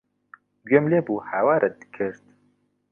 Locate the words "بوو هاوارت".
1.05-1.77